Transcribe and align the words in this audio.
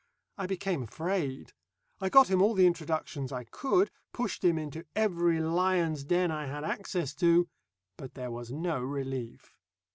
I 0.39 0.47
became 0.47 0.81
afraid. 0.81 1.53
I 1.99 2.09
got 2.09 2.27
him 2.31 2.41
all 2.41 2.55
the 2.55 2.65
introductions 2.65 3.31
I 3.31 3.43
could, 3.43 3.91
pushed 4.13 4.43
him 4.43 4.57
into 4.57 4.87
every 4.95 5.39
lion's 5.39 6.03
den 6.03 6.31
I 6.31 6.47
had 6.47 6.63
access 6.63 7.13
to. 7.17 7.47
But 7.97 8.15
there 8.15 8.31
was 8.31 8.51
no 8.51 8.81
relief. 8.81 9.55